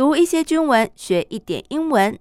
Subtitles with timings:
[0.00, 2.18] 读一些军文，学一点英文。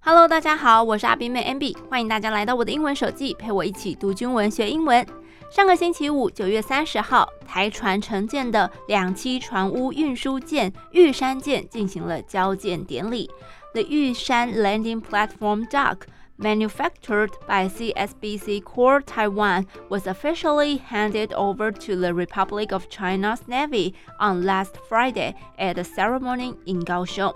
[0.00, 5.06] Hello，大家好，我是阿宾妹 MB，欢迎大家来到我的英文手记，陪我一起读军文学英文。
[5.50, 13.30] 上个星期五，九月三十号，台船承建的两栖船坞运输舰玉山舰进行了交舰典礼。
[13.73, 22.13] The Yushan Landing Platform Dock, manufactured by CSBC Core Taiwan, was officially handed over to the
[22.13, 27.35] Republic of China's Navy on last Friday at a ceremony in Kaohsiung.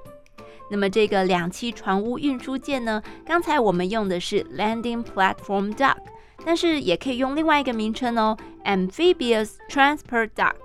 [0.72, 5.98] 那么这个两栖船坞运输舰呢，刚才我们用的是 Landing Platform Dock。
[6.46, 10.56] 但是也可以用另外一个名称哦，Amphibious Transport Dock。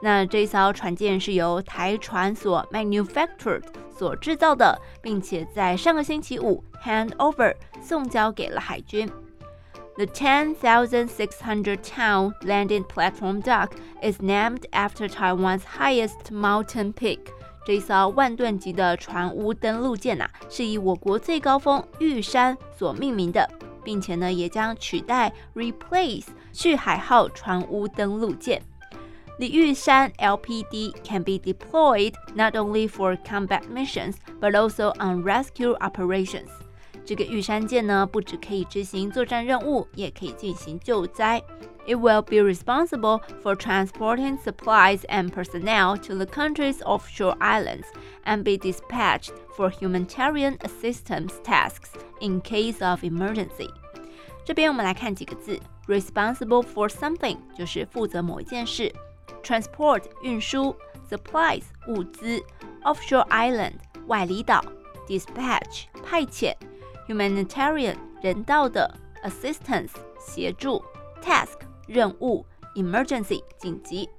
[0.00, 3.62] 那这艘船舰是由台船所 manufactured
[3.97, 9.09] 所制造的，并且在上个星期五 hand over 送交给了海军。
[9.95, 17.19] The 10,600 town landing platform dock is named after Taiwan's highest mountain peak。
[17.65, 23.49] 这艘万吨级的船坞登陆舰呐，是以我国最高峰玉山所命名的。
[23.83, 28.61] 并且呢，也将取代 replace 旭海号船坞登陆舰。
[29.38, 36.48] The Yushan LPD can be deployed not only for combat missions, but also on rescue operations。
[37.04, 41.42] 这个玉山舰呢，不只可以执行作战任务，也可以进行救灾。
[41.84, 47.86] It will be responsible for transporting supplies and personnel to the country's offshore islands
[48.24, 53.68] and be dispatched for humanitarian assistance tasks in case of emergency。
[54.44, 58.94] 这边我们来看几个字：responsible for something 就是负责某一件事
[59.43, 60.75] ；transport 运输
[61.09, 62.41] ；supplies 物资
[62.83, 63.73] ；offshore island
[64.07, 64.63] 外离岛
[65.07, 66.53] ；dispatch 派遣
[67.07, 70.83] ；humanitarian 人道的；assistance 协助
[71.21, 74.09] ；task 任务，emergency 紧急，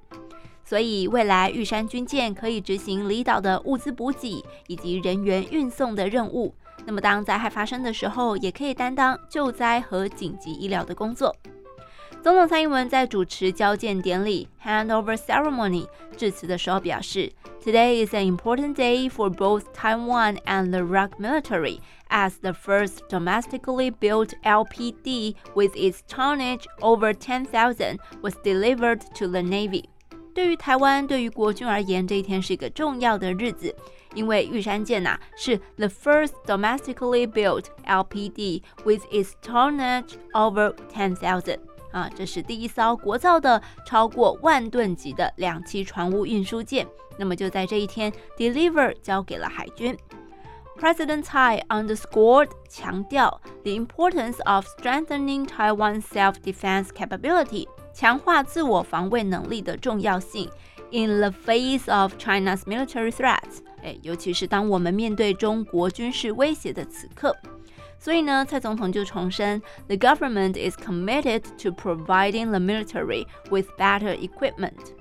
[0.63, 6.53] 所以未来玉山军舰可以执行离岛的物资补给以及人员运送的任务。
[6.85, 11.35] 那么当灾害发生的时候，也可以担当救灾和紧急医疗的工作。
[12.22, 15.86] 总统蔡英文在主持交舰典礼 （Handover Ceremony）
[16.16, 17.32] 致辞的时候表示：“
[17.62, 23.90] Today is an important day for both Taiwan and the ROK military, as the first domestically
[23.90, 29.84] built LPD with its tonnage over 10,000 was delivered to the Navy.”
[30.34, 33.74] 对于台湾，对于国军而言，这一天是一个重要的日子。
[34.14, 41.58] 因为玉山舰呐、啊、是 the first domestically built LPD with its tonnage over ten thousand
[41.91, 46.87] 啊，这是第一艘国造的超过万吨级的两栖船坞运输舰。
[47.17, 49.97] 那么就在这一天 deliver 交给了海军。
[50.79, 60.49] President Tsai underscored 强调 the importance of strengthening Taiwan's self-defense capability 强化自我防卫能力的重要性。
[60.91, 67.35] In the face of China's military threats，哎，尤其是当我们面对中国军事威胁的此刻，
[67.98, 74.92] 所以呢，蔡总统就重申，The government is committed to providing the military with better equipment.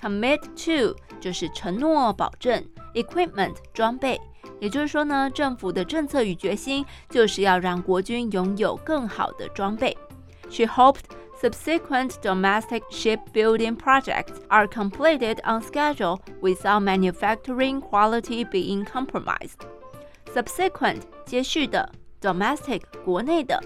[0.00, 4.20] Commit to 就是承诺、保证，equipment 装备，
[4.60, 9.96] 也就是说呢，政府的政策与决心就是要让国军拥有更好的装备。
[10.50, 11.04] She hoped.
[11.42, 19.58] Subsequent domestic shipbuilding projects are completed on schedule without manufacturing quality being compromised.
[20.32, 21.90] Subsequent 接续的
[22.21, 23.61] domestic 国内的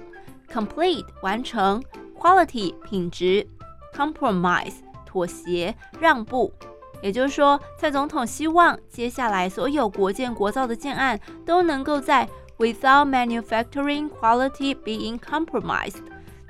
[0.52, 1.82] complete 完成
[2.18, 3.48] quality 品质
[3.96, 4.76] compromise
[5.06, 6.54] 妥协让步。
[7.02, 12.30] 也就是说，蔡总统希望接下来所有国建国造的建案都能够在
[12.60, 16.04] without manufacturing quality being compromised。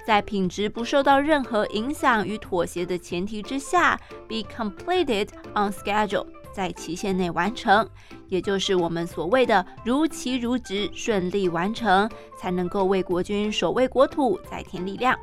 [0.05, 7.87] 在品质不受到任何影响与妥协的前提之下，be completed on schedule，在期限内完成，
[8.27, 15.17] 也就是我们所谓的如期如职、顺利完成，才能够为国军守卫国土再添力量。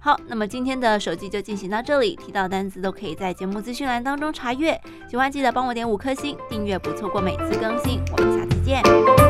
[0.00, 4.80] 好，那么今天的手机就进行到这里，提到单词都可以在节目资讯栏当中查阅。
[5.10, 8.00] 喜欢记得帮我点五颗星，订阅不错过每次更新。
[8.16, 9.27] 我们下次见。